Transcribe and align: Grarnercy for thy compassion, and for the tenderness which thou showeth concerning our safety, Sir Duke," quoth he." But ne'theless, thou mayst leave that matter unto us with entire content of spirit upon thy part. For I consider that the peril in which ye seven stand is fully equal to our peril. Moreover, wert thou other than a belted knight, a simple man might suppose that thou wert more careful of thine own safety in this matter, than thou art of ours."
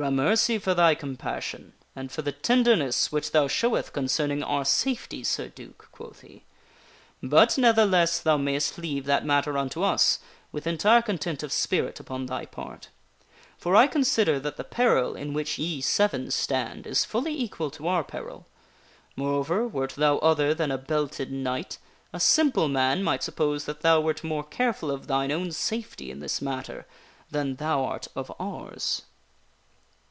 Grarnercy 0.00 0.58
for 0.58 0.72
thy 0.72 0.94
compassion, 0.94 1.74
and 1.94 2.10
for 2.10 2.22
the 2.22 2.32
tenderness 2.32 3.12
which 3.12 3.32
thou 3.32 3.46
showeth 3.46 3.92
concerning 3.92 4.42
our 4.42 4.64
safety, 4.64 5.22
Sir 5.22 5.48
Duke," 5.48 5.90
quoth 5.92 6.22
he." 6.22 6.44
But 7.22 7.58
ne'theless, 7.58 8.22
thou 8.22 8.38
mayst 8.38 8.78
leave 8.78 9.04
that 9.04 9.26
matter 9.26 9.58
unto 9.58 9.82
us 9.82 10.20
with 10.52 10.66
entire 10.66 11.02
content 11.02 11.42
of 11.42 11.52
spirit 11.52 12.00
upon 12.00 12.24
thy 12.26 12.46
part. 12.46 12.88
For 13.58 13.76
I 13.76 13.86
consider 13.88 14.40
that 14.40 14.56
the 14.56 14.64
peril 14.64 15.14
in 15.14 15.34
which 15.34 15.58
ye 15.58 15.82
seven 15.82 16.30
stand 16.30 16.86
is 16.86 17.04
fully 17.04 17.38
equal 17.38 17.70
to 17.72 17.86
our 17.88 18.04
peril. 18.04 18.46
Moreover, 19.16 19.68
wert 19.68 19.96
thou 19.96 20.16
other 20.18 20.54
than 20.54 20.70
a 20.70 20.78
belted 20.78 21.30
knight, 21.30 21.76
a 22.10 22.20
simple 22.20 22.68
man 22.68 23.02
might 23.04 23.22
suppose 23.22 23.66
that 23.66 23.82
thou 23.82 24.00
wert 24.00 24.24
more 24.24 24.44
careful 24.44 24.90
of 24.90 25.08
thine 25.08 25.30
own 25.30 25.52
safety 25.52 26.10
in 26.10 26.20
this 26.20 26.40
matter, 26.40 26.86
than 27.30 27.56
thou 27.56 27.84
art 27.84 28.08
of 28.16 28.32
ours." 28.40 29.02